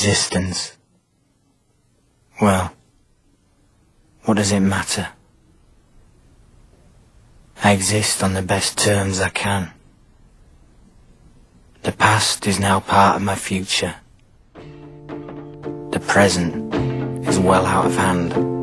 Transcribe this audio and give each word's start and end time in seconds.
existence. 0.00 0.78
Well, 2.40 2.72
what 4.24 4.38
does 4.38 4.50
it 4.50 4.60
matter? 4.60 5.08
I 7.62 7.72
exist 7.72 8.22
on 8.22 8.32
the 8.32 8.40
best 8.40 8.78
terms 8.78 9.20
I 9.20 9.28
can. 9.28 9.72
The 11.82 11.92
past 11.92 12.46
is 12.46 12.58
now 12.58 12.80
part 12.80 13.16
of 13.16 13.22
my 13.22 13.34
future. 13.34 13.96
The 14.54 16.02
present 16.06 16.74
is 17.28 17.38
well 17.38 17.66
out 17.66 17.84
of 17.84 17.94
hand. 17.94 18.59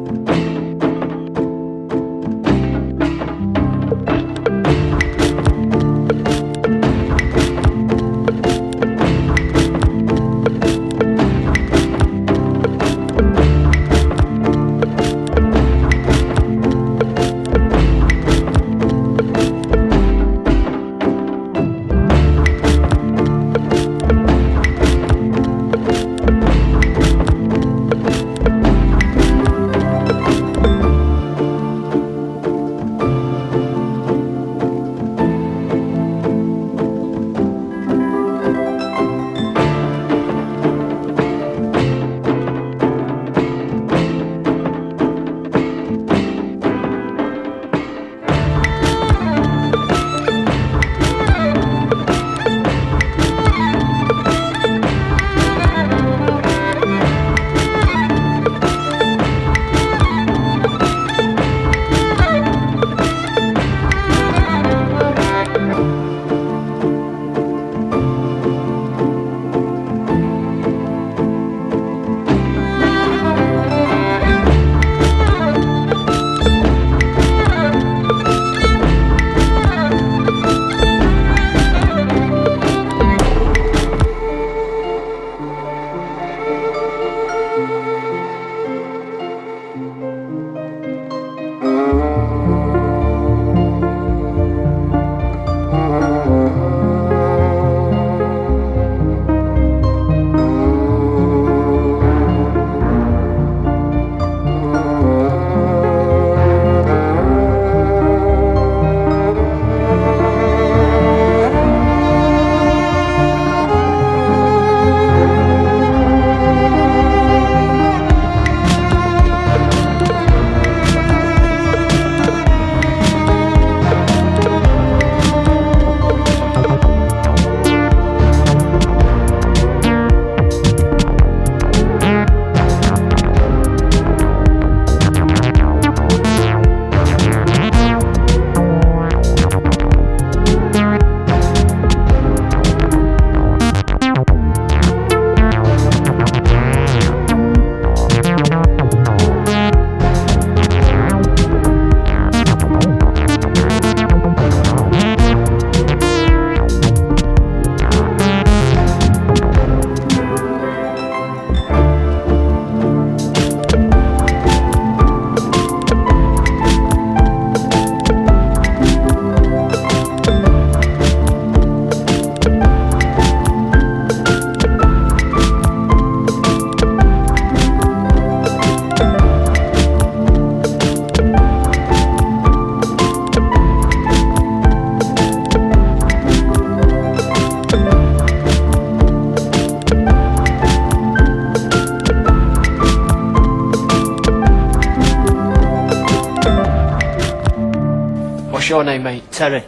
Terry. 199.37 199.63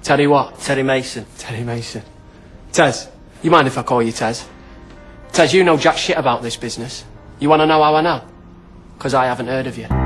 Terry 0.00 0.28
what? 0.28 0.60
Terry 0.60 0.84
Mason. 0.84 1.26
Terry 1.36 1.64
Mason. 1.64 2.02
Tez, 2.70 3.08
you 3.42 3.50
mind 3.50 3.66
if 3.66 3.76
I 3.76 3.82
call 3.82 4.00
you 4.00 4.12
Tez? 4.12 4.46
Tez, 5.32 5.52
you 5.52 5.64
know 5.64 5.76
jack 5.76 5.96
shit 5.98 6.16
about 6.16 6.40
this 6.40 6.56
business. 6.56 7.04
You 7.40 7.48
want 7.48 7.58
to 7.58 7.66
know 7.66 7.82
how 7.82 7.96
I 7.96 8.00
know? 8.00 8.22
Because 8.96 9.14
I 9.14 9.26
haven't 9.26 9.48
heard 9.48 9.66
of 9.66 9.76
you. 9.76 9.97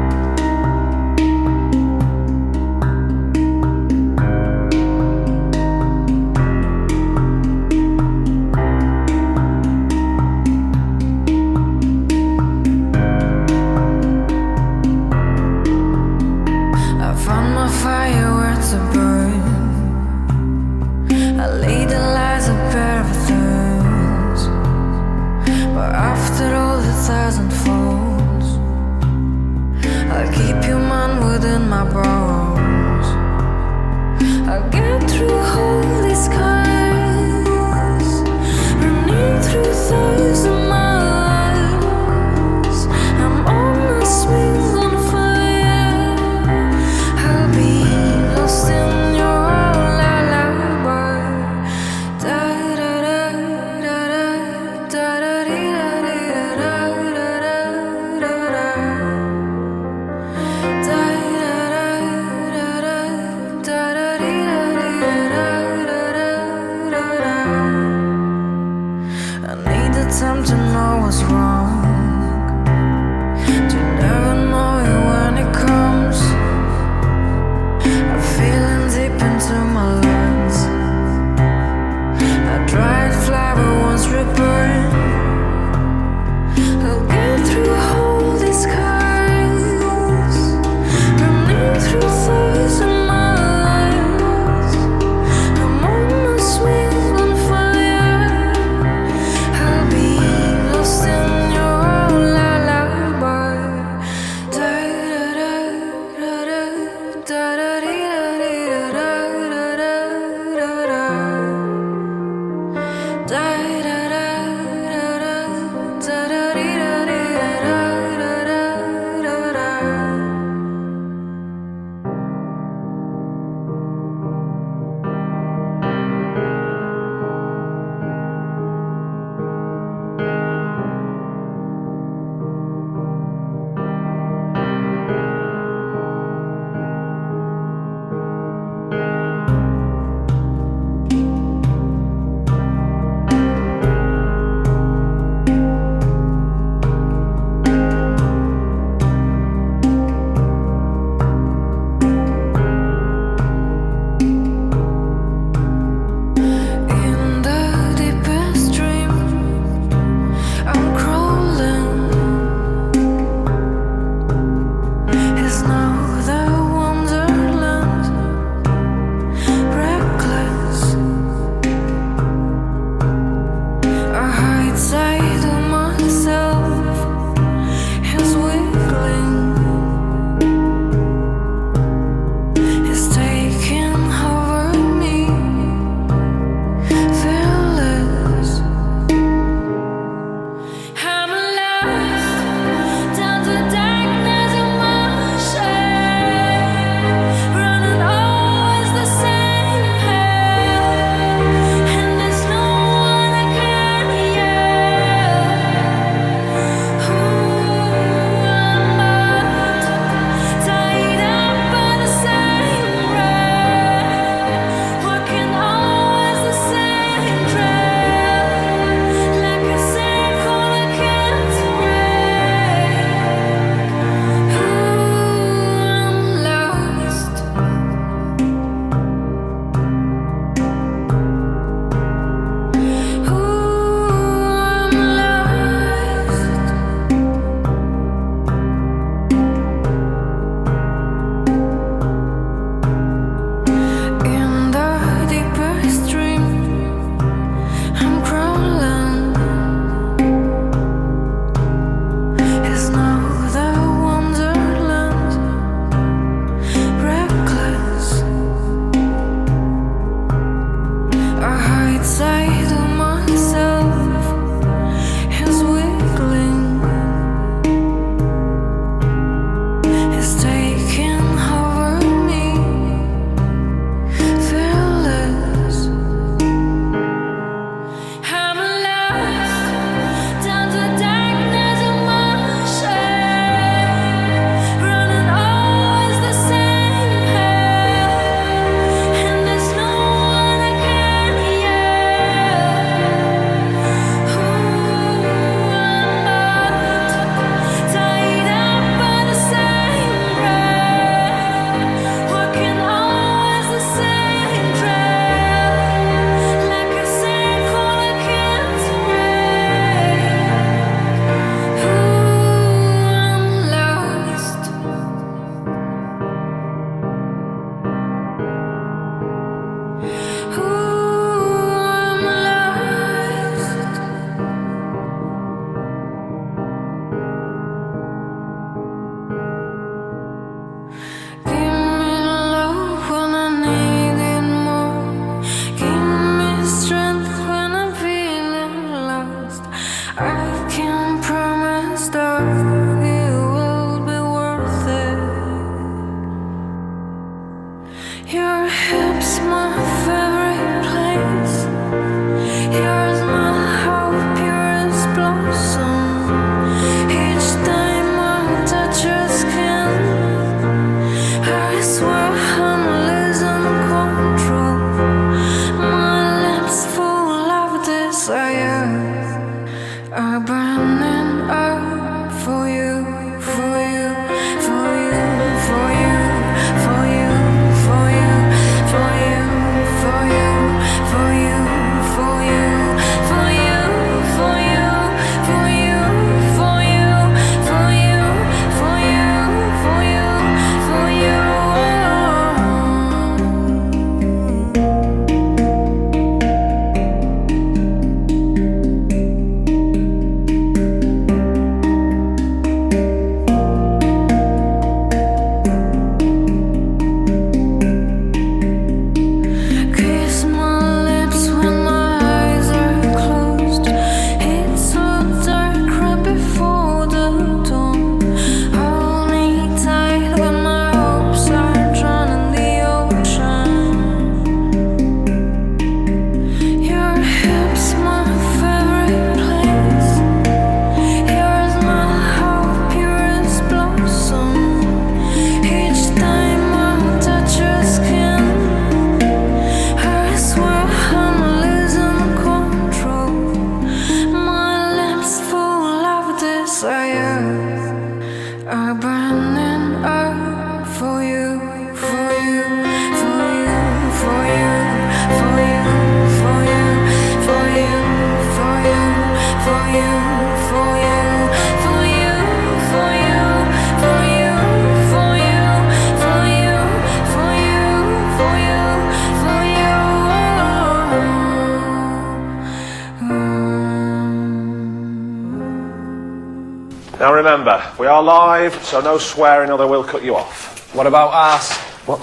remember, 477.42 477.82
we 477.98 478.06
are 478.06 478.22
live, 478.22 478.72
so 478.84 479.00
no 479.00 479.18
swearing 479.18 479.68
or 479.70 479.76
they 479.76 479.84
will 479.84 480.04
cut 480.04 480.22
you 480.22 480.36
off. 480.36 480.94
What 480.94 481.08
about 481.08 481.30
arse? 481.32 481.72
What? 482.06 482.20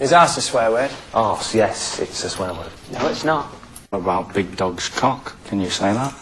Is 0.00 0.12
arse 0.12 0.38
a 0.38 0.40
swear 0.40 0.70
word? 0.70 0.90
Arse, 1.12 1.54
yes, 1.54 2.00
it's 2.00 2.24
a 2.24 2.30
swear 2.30 2.52
word. 2.54 2.72
No, 2.92 3.08
it's 3.08 3.24
not. 3.24 3.44
What 3.90 3.98
about 4.00 4.32
Big 4.32 4.56
Dog's 4.56 4.88
cock? 4.88 5.36
Can 5.48 5.60
you 5.60 5.68
say 5.68 5.92
that? 5.92 6.14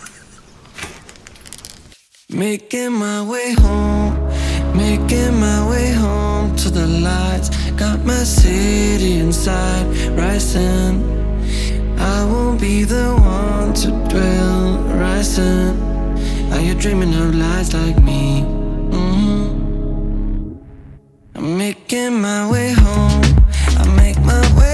Making 2.29 2.93
my 2.93 3.23
way 3.23 3.53
home, 3.53 4.15
making 4.77 5.39
my 5.39 5.71
way 5.71 5.93
home 5.93 6.57
to 6.57 6.69
the 6.69 6.87
lights. 6.87 7.51
Got 7.73 8.05
my 8.05 8.25
city 8.25 9.19
inside, 9.19 9.87
rising. 10.19 10.95
I 11.97 12.25
won't 12.25 12.61
be 12.61 12.83
the 12.83 13.15
one 13.15 13.73
to 13.75 13.89
dwell, 14.09 14.79
rising. 14.99 15.90
Are 16.53 16.61
you 16.61 16.75
dreaming 16.75 17.15
of 17.15 17.35
lies 17.35 17.73
like 17.73 18.03
me. 18.03 18.43
Mm-hmm. 18.91 20.55
I'm 21.37 21.59
making 21.59 22.21
my 22.21 22.51
way 22.51 22.73
home. 22.73 23.23
I 23.79 23.87
make 23.97 24.19
my 24.21 24.41
way. 24.59 24.70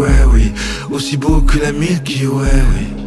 ouais 0.00 0.24
oui. 0.32 0.52
Aussi 0.90 1.16
beau 1.16 1.42
que 1.42 1.58
la 1.58 1.72
Milky 1.72 2.26
Way 2.26 2.62
oui. 2.74 2.99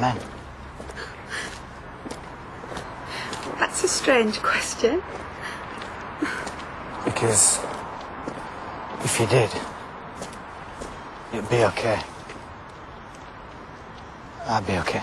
men? 0.00 0.16
That's 3.58 3.84
a 3.84 3.88
strange 3.88 4.40
question. 4.40 5.02
Because 7.04 7.60
if 9.04 9.20
you 9.20 9.26
did, 9.26 9.50
it'd 11.32 11.50
be 11.50 11.64
okay. 11.64 12.00
I'd 14.46 14.66
be 14.66 14.78
okay. 14.78 15.02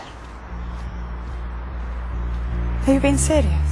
Are 2.88 2.94
you 2.94 3.00
being 3.00 3.18
serious? 3.18 3.72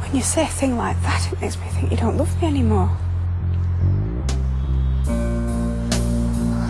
When 0.00 0.14
you 0.14 0.22
say 0.22 0.42
a 0.44 0.46
thing 0.46 0.76
like 0.76 1.00
that, 1.02 1.32
it 1.32 1.40
makes 1.40 1.58
me 1.58 1.66
think 1.68 1.90
you 1.90 1.96
don't 1.96 2.16
love 2.16 2.40
me 2.40 2.48
anymore. 2.48 2.96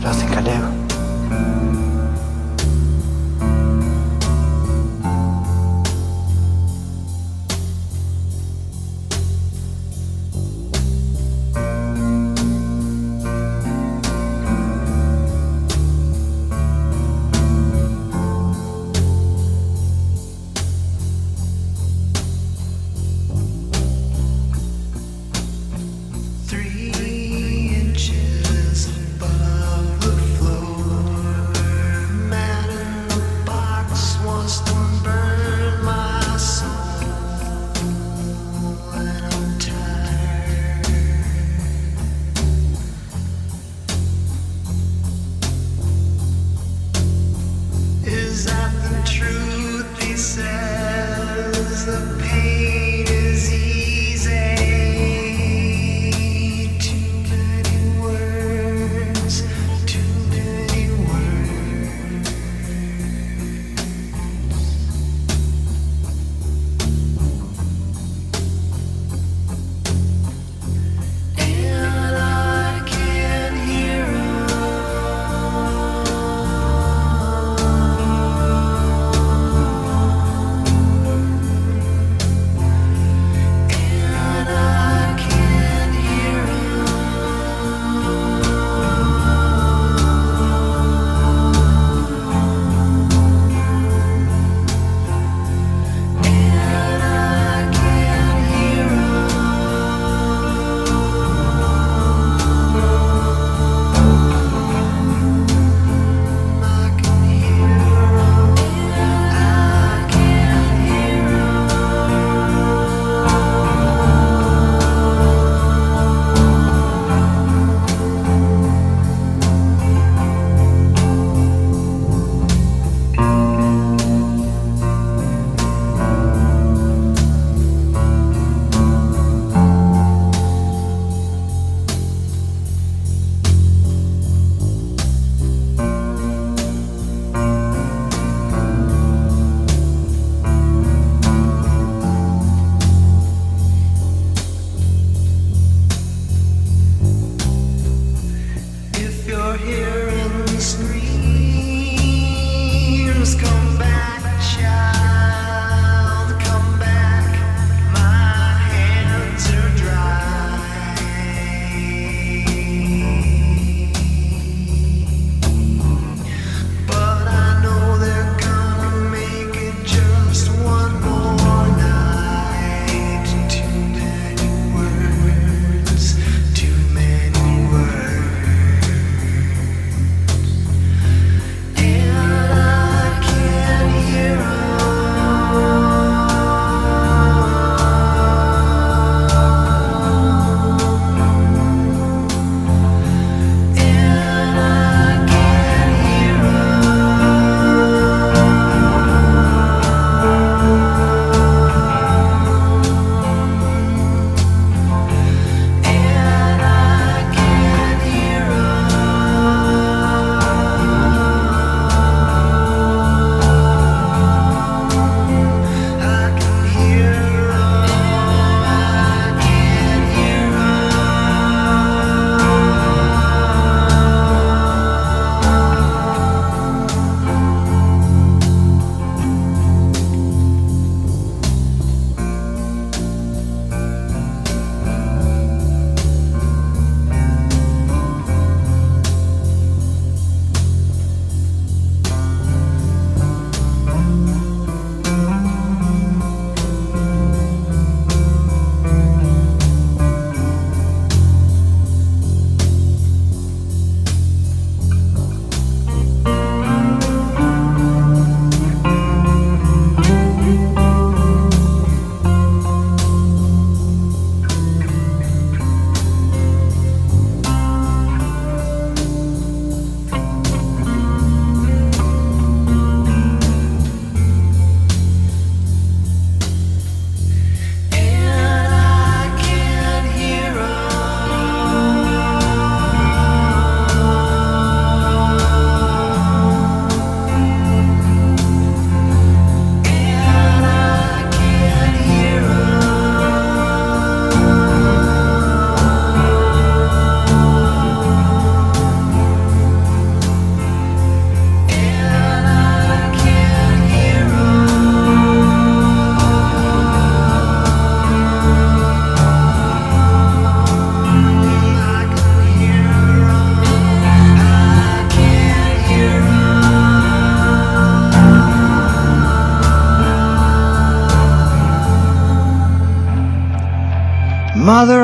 I 0.09 0.13
think 0.13 0.31
I 0.37 0.41
do. 0.41 0.86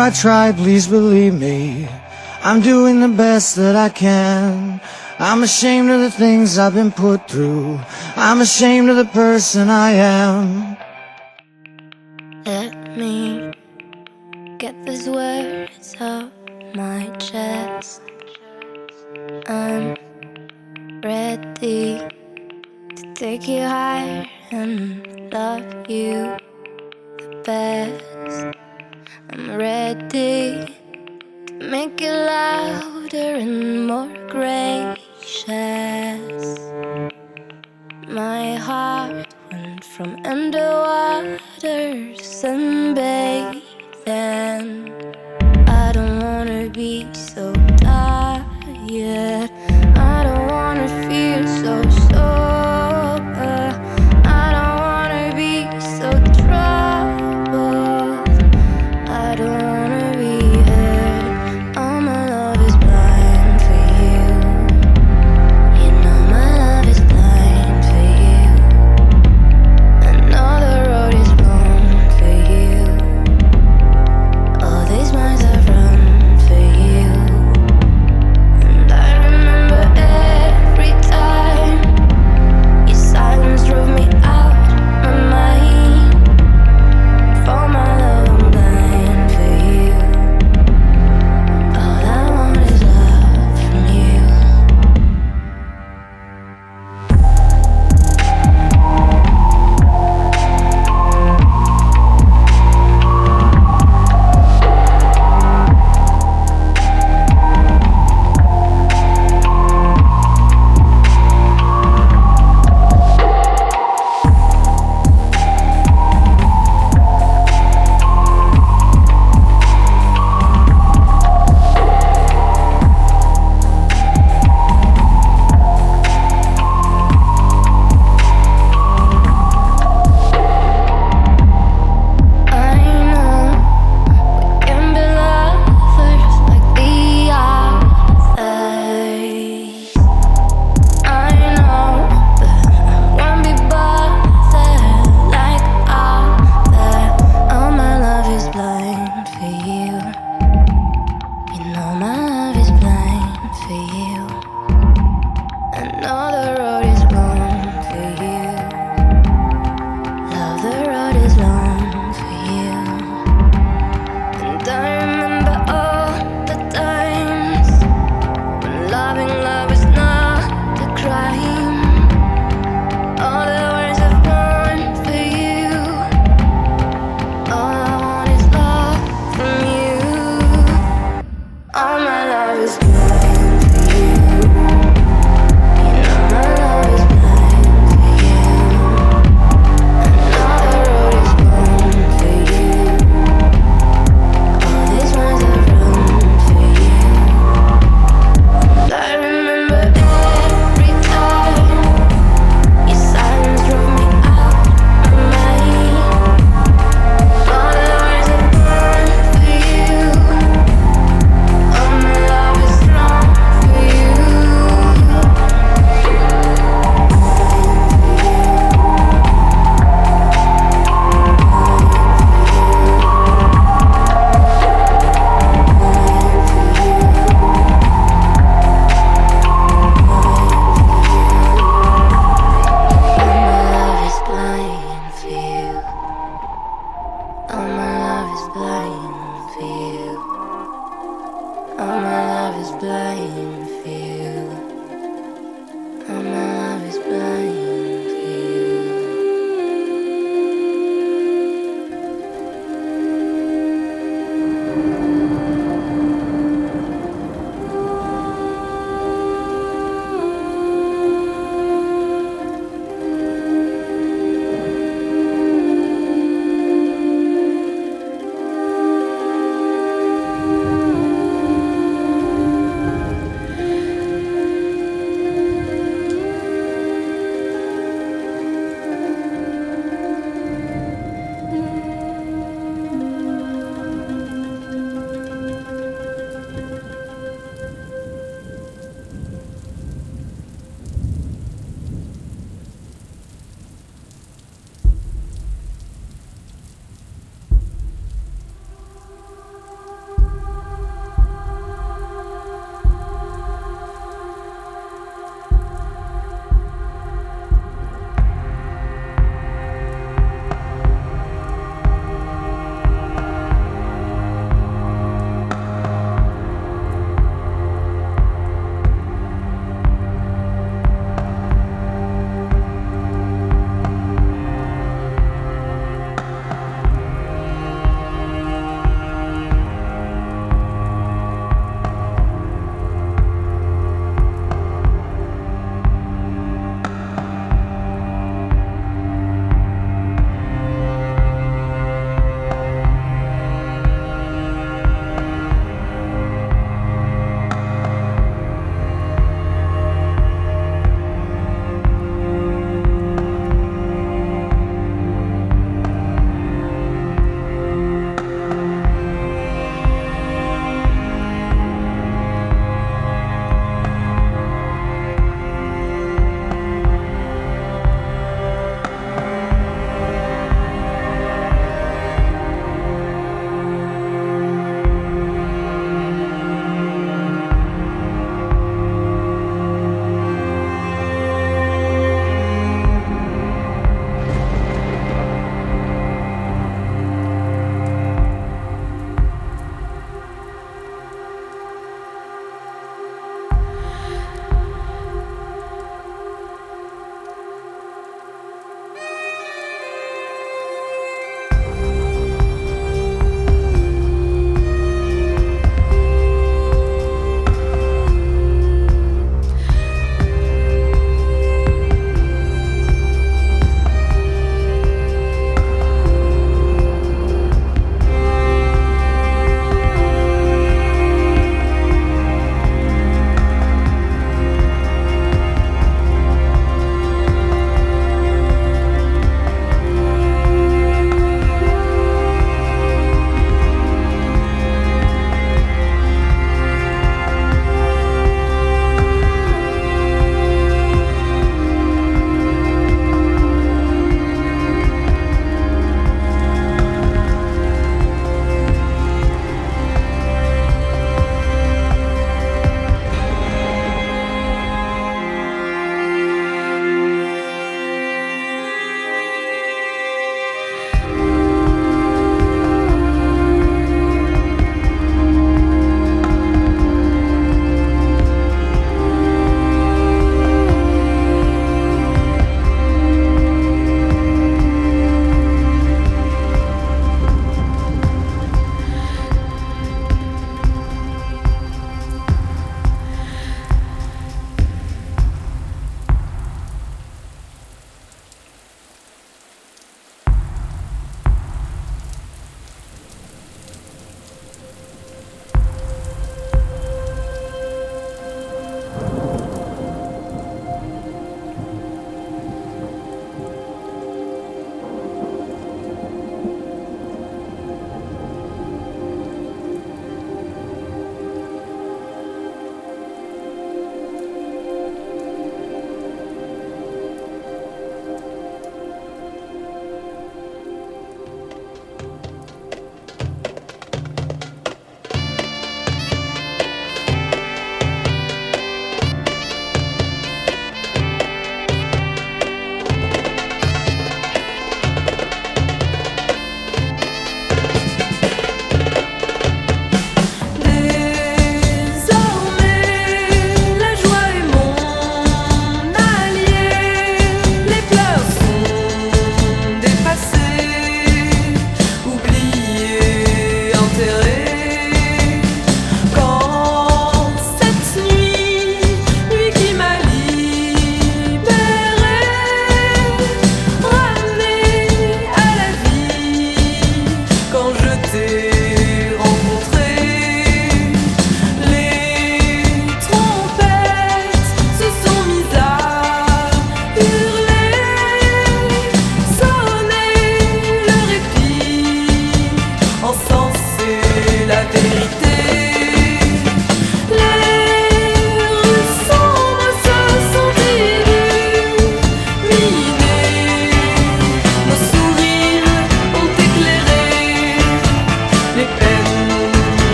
I 0.00 0.10
try, 0.10 0.52
please 0.52 0.88
believe 0.88 1.34
me. 1.34 1.86
I'm 2.42 2.62
doing 2.62 3.00
the 3.00 3.08
best 3.08 3.56
that 3.56 3.76
I 3.76 3.90
can. 3.90 4.80
I'm 5.18 5.42
ashamed 5.42 5.90
of 5.90 6.00
the 6.00 6.10
things 6.10 6.58
I've 6.58 6.74
been 6.74 6.90
put 6.90 7.28
through. 7.28 7.78
I'm 8.16 8.40
ashamed 8.40 8.88
of 8.88 8.96
the 8.96 9.04
person 9.04 9.68
I 9.68 9.90
am. 9.92 10.69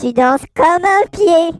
Tu 0.00 0.12
danses 0.12 0.44
comme 0.54 0.84
un 0.84 1.06
pied. 1.10 1.50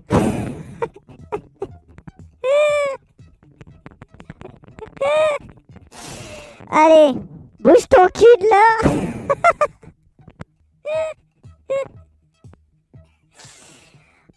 Allez, 6.71 7.15
bouge 7.59 7.89
ton 7.89 8.07
cul 8.15 8.37
de 8.41 8.47
là. 8.49 8.67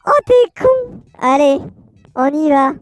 oh 0.08 0.22
t'es 0.26 0.47
con. 0.60 1.04
Allez, 1.20 1.60
on 2.16 2.34
y 2.34 2.49
va. 2.49 2.74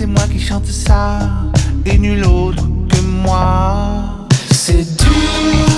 c'est 0.00 0.06
moi 0.06 0.26
qui 0.32 0.40
chante 0.40 0.64
ça, 0.64 1.18
et 1.84 1.98
nul 1.98 2.24
autre 2.24 2.64
que 2.88 3.00
moi. 3.02 4.26
C'est 4.50 4.96
tout. 4.96 5.69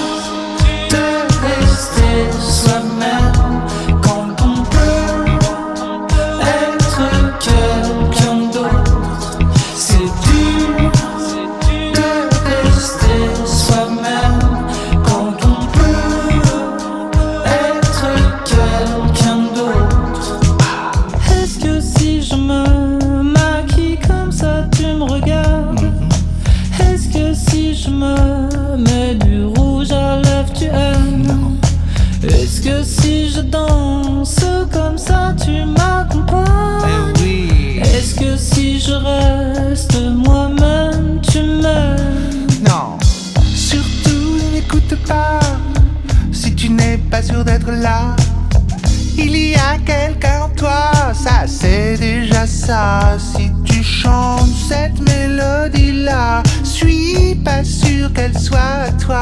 Si 52.64 53.50
tu 53.64 53.82
chantes 53.82 54.48
cette 54.68 55.00
mélodie-là, 55.00 56.44
suis 56.62 57.34
pas 57.44 57.64
sûr 57.64 58.12
qu'elle 58.12 58.38
soit 58.38 58.84
à 58.86 58.92
toi. 58.92 59.20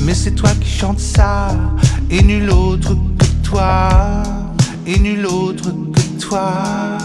Mais 0.00 0.14
c'est 0.14 0.30
toi 0.30 0.48
qui 0.58 0.70
chantes 0.70 0.98
ça, 0.98 1.48
et 2.08 2.22
nul 2.22 2.48
autre 2.50 2.94
que 3.18 3.26
toi, 3.46 3.90
et 4.86 4.98
nul 4.98 5.26
autre 5.26 5.70
que 5.92 6.00
toi. 6.22 6.97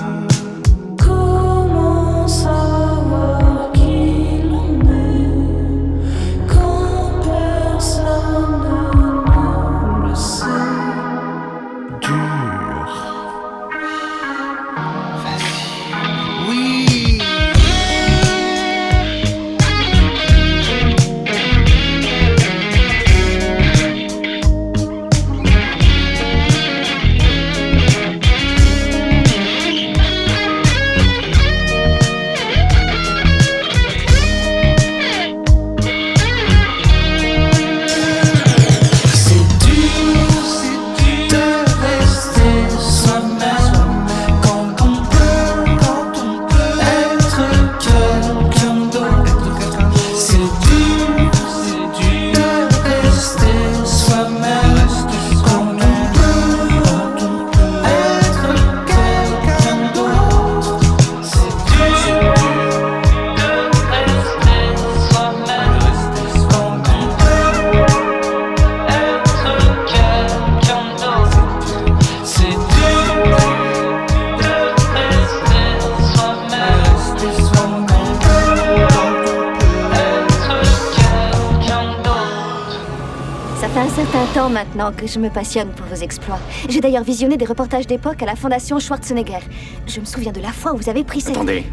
Que 85.03 85.11
je 85.11 85.19
me 85.19 85.29
passionne 85.29 85.69
pour 85.69 85.85
vos 85.87 85.95
exploits. 85.95 86.39
J'ai 86.69 86.79
d'ailleurs 86.79 87.03
visionné 87.03 87.35
des 87.35 87.45
reportages 87.45 87.87
d'époque 87.87 88.21
à 88.23 88.25
la 88.25 88.35
Fondation 88.35 88.79
Schwarzenegger. 88.79 89.39
Je 89.85 89.99
me 89.99 90.05
souviens 90.05 90.31
de 90.31 90.39
la 90.39 90.51
fois 90.51 90.73
où 90.73 90.77
vous 90.77 90.89
avez 90.89 91.03
pris 91.03 91.19
cette... 91.19 91.35
Attendez. 91.35 91.65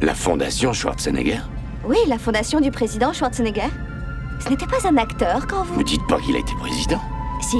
La 0.00 0.14
fondation 0.14 0.72
Schwarzenegger? 0.72 1.38
Oui, 1.86 1.96
la 2.08 2.18
fondation 2.18 2.60
du 2.60 2.70
président 2.70 3.12
Schwarzenegger. 3.12 3.70
Ce 4.40 4.48
n'était 4.48 4.66
pas 4.66 4.88
un 4.88 4.96
acteur 4.96 5.46
quand 5.46 5.62
vous... 5.62 5.78
Me 5.78 5.84
dites 5.84 6.04
pas 6.08 6.18
qu'il 6.18 6.34
a 6.34 6.40
été 6.40 6.52
président 6.58 7.00
Si. 7.40 7.58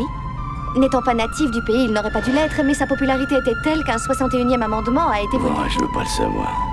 N'étant 0.77 1.03
pas 1.03 1.15
natif 1.15 1.53
du 1.53 1.63
pays, 1.63 1.85
il 1.85 1.93
n'aurait 1.93 2.11
pas 2.11 2.21
dû 2.21 2.33
l'être, 2.33 2.61
mais 2.65 2.75
sa 2.75 2.87
popularité 2.87 3.37
était 3.37 3.55
telle 3.63 3.85
qu'un 3.85 3.97
61e 3.97 4.61
amendement 4.61 5.09
a 5.09 5.21
été 5.21 5.39
voté. 5.39 5.55
Ouais, 5.61 5.71
je 5.71 5.79
veux 5.79 5.93
pas 5.93 6.01
le 6.01 6.09
savoir. 6.09 6.64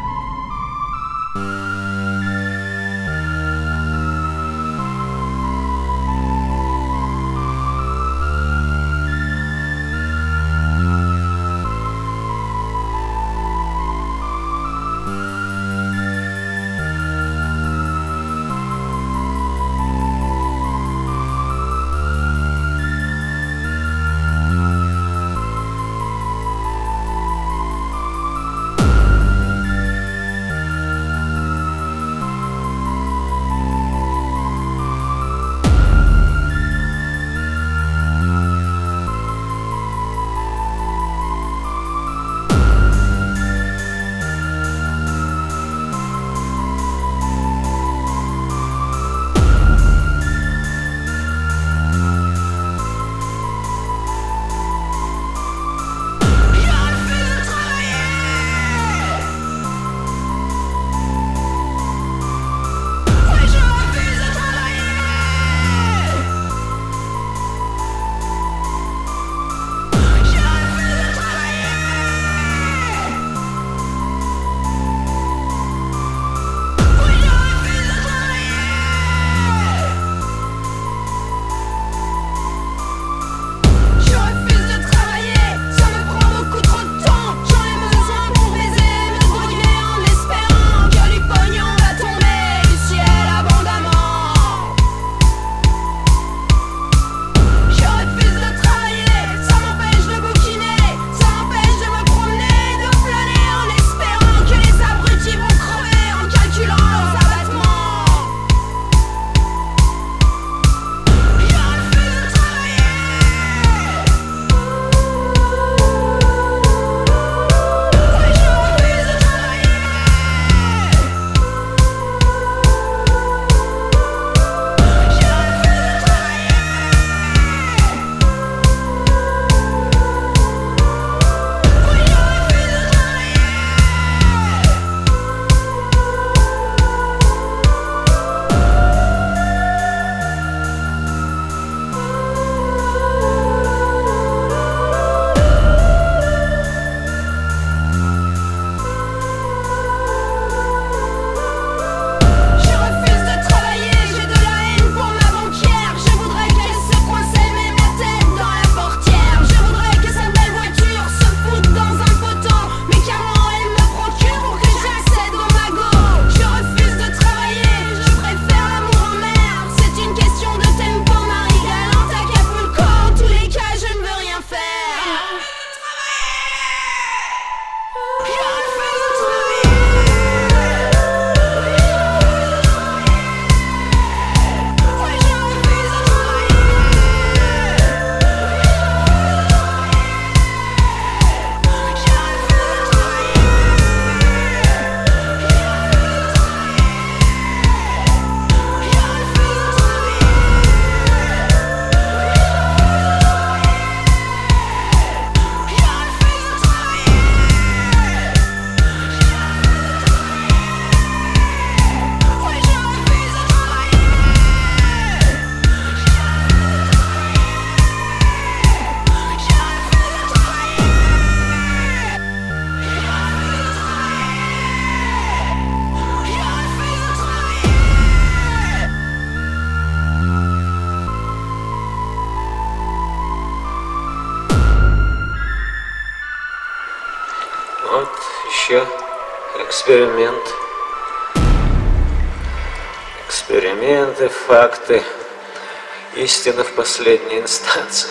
Истина 246.23 246.63
в 246.63 246.73
последней 246.73 247.39
инстанции. 247.39 248.09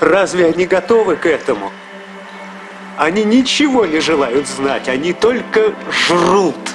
Разве 0.00 0.46
они 0.46 0.66
готовы 0.66 1.16
к 1.16 1.26
этому? 1.26 1.72
Они 2.96 3.24
ничего 3.24 3.86
не 3.86 4.00
желают 4.00 4.46
знать, 4.46 4.88
они 4.88 5.12
только 5.12 5.74
жрут. 5.90 6.69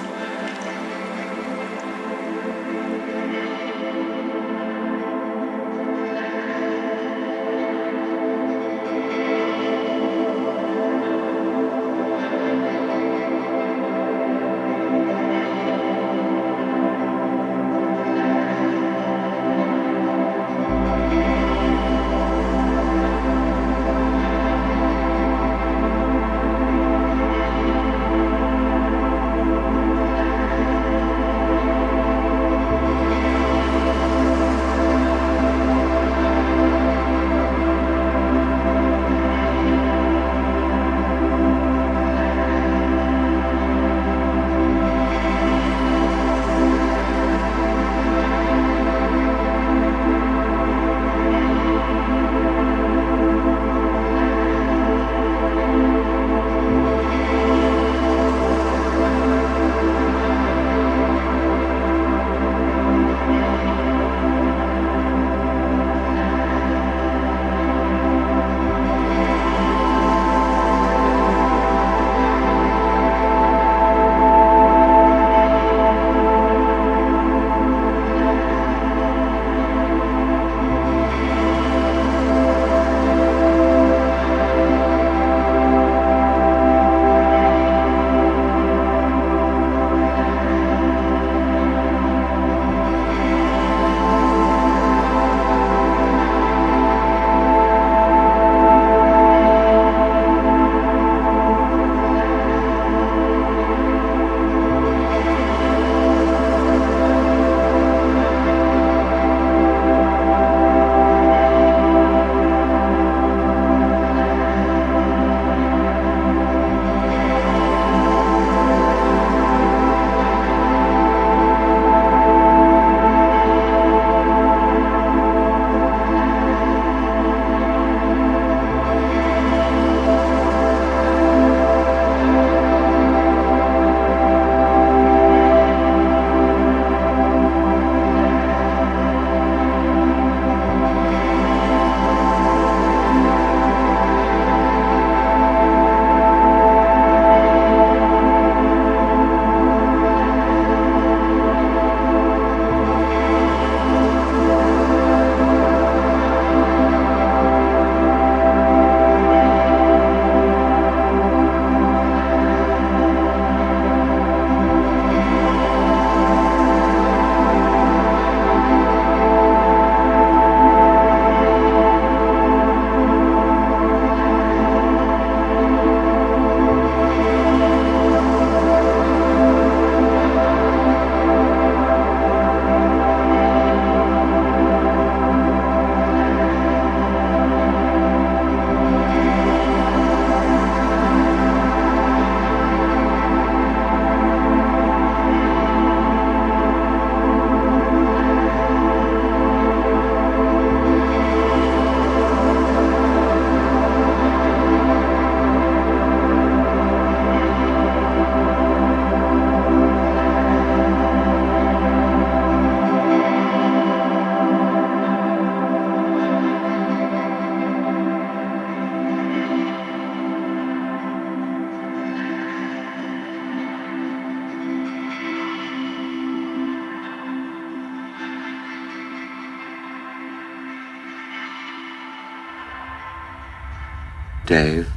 Dave, 234.45 234.93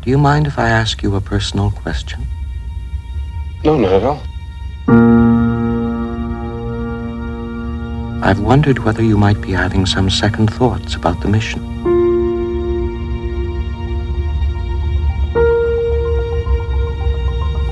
do 0.00 0.08
you 0.08 0.16
mind 0.16 0.46
if 0.46 0.58
I 0.58 0.70
ask 0.70 1.02
you 1.02 1.14
a 1.14 1.20
personal 1.20 1.70
question? 1.70 2.24
No, 3.62 3.76
not 3.76 3.92
at 3.92 4.02
all. 4.02 4.22
I've 8.22 8.40
wondered 8.40 8.78
whether 8.78 9.02
you 9.02 9.18
might 9.18 9.42
be 9.42 9.52
having 9.52 9.84
some 9.84 10.08
second 10.08 10.50
thoughts 10.50 10.94
about 10.94 11.20
the 11.20 11.28
mission. 11.28 11.60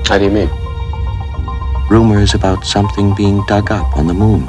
How 0.05 0.19
do 0.19 0.25
you 0.25 0.29
mean? 0.29 0.51
Rumors 1.89 2.35
about 2.35 2.63
something 2.63 3.15
being 3.15 3.43
dug 3.47 3.71
up 3.71 3.97
on 3.97 4.05
the 4.05 4.13
moon. 4.13 4.47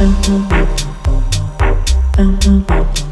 Open 0.00 0.48
the 2.16 3.09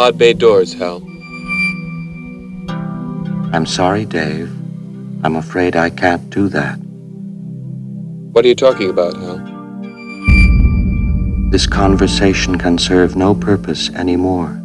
pod 0.00 0.16
bay 0.16 0.32
doors, 0.32 0.72
Hal. 0.72 1.02
I'm 3.52 3.66
sorry, 3.66 4.06
Dave. 4.06 4.50
I'm 5.22 5.36
afraid 5.36 5.76
I 5.76 5.90
can't 5.90 6.30
do 6.30 6.48
that. 6.48 6.76
What 8.32 8.42
are 8.46 8.48
you 8.48 8.54
talking 8.54 8.88
about, 8.88 9.14
Hal? 9.14 9.36
This 11.50 11.66
conversation 11.66 12.56
can 12.56 12.78
serve 12.78 13.14
no 13.14 13.34
purpose 13.34 13.90
anymore. 13.90 14.59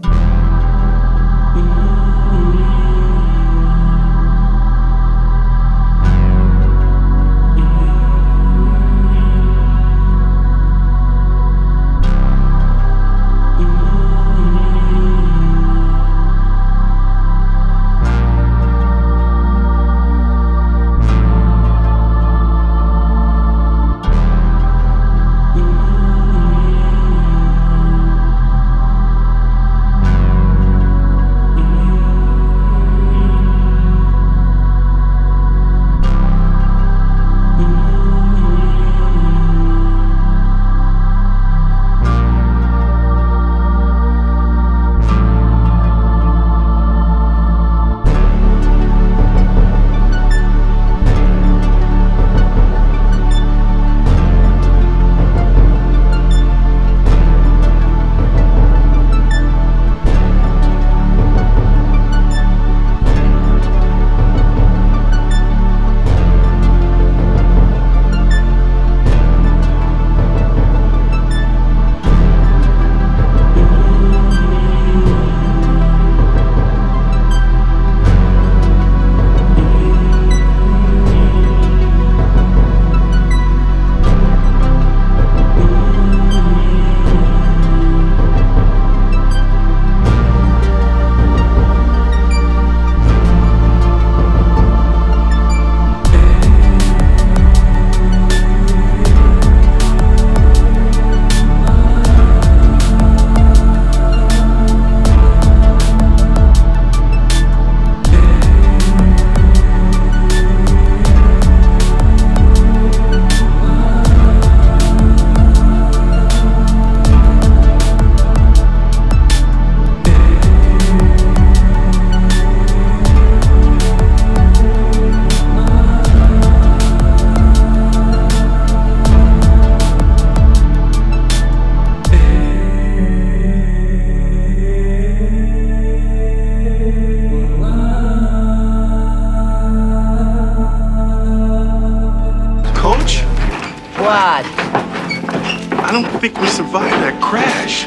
That 147.02 147.22
crash. 147.22 147.84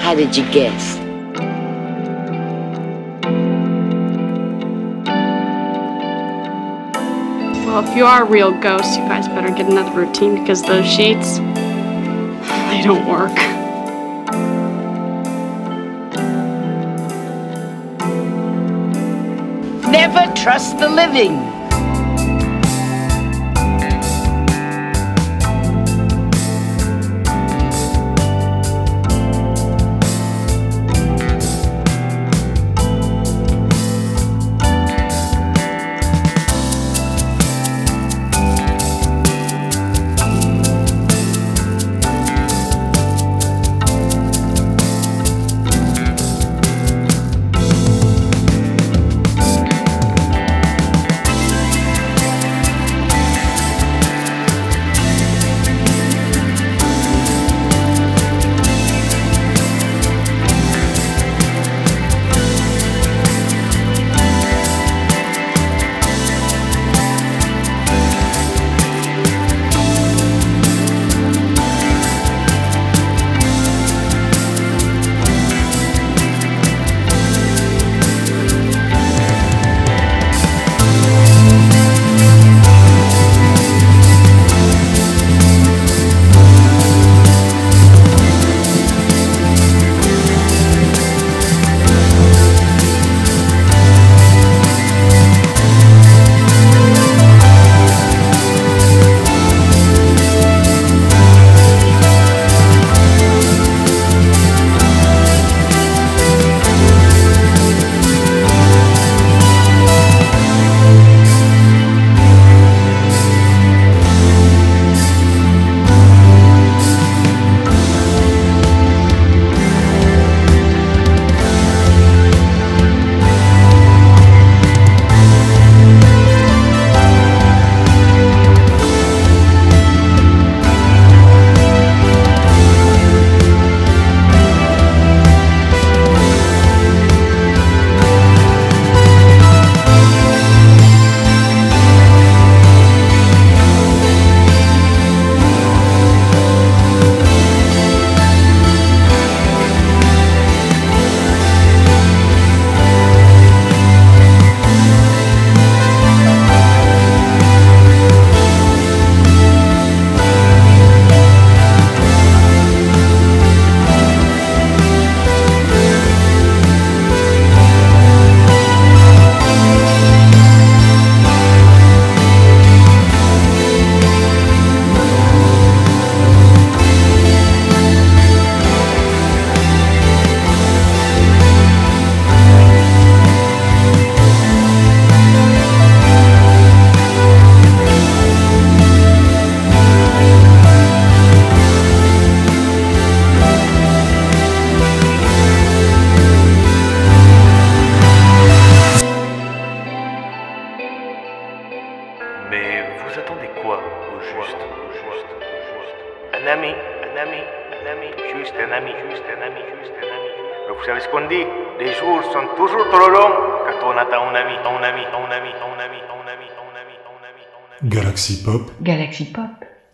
How 0.00 0.14
did 0.14 0.36
you 0.36 0.44
guess? 0.52 0.98
Well, 7.66 7.88
if 7.88 7.96
you 7.96 8.04
are 8.04 8.24
a 8.24 8.26
real 8.26 8.52
ghost, 8.60 8.98
you 8.98 9.06
guys 9.08 9.28
better 9.28 9.48
get 9.48 9.70
another 9.70 9.92
routine 9.98 10.40
because 10.40 10.62
those 10.62 10.86
sheets, 10.86 11.38
they 11.38 12.82
don't 12.82 13.08
work. 13.08 13.34
Never 19.90 20.32
trust 20.34 20.78
the 20.78 20.88
living. 20.88 21.61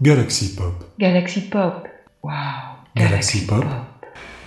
Galaxy 0.09 0.57
Pop. 0.57 0.73
Galaxy 0.99 1.51
Pop. 1.51 1.87
Wow. 2.23 2.79
Galaxy 2.97 3.47
Pop. 3.47 4.07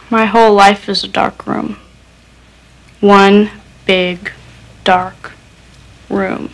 My 0.10 0.26
whole 0.26 0.56
life 0.56 0.90
is 0.90 1.04
a 1.04 1.08
dark 1.08 1.46
room. 1.46 1.78
One 3.00 3.52
big, 3.86 4.32
dark 4.84 5.34
room. 6.10 6.50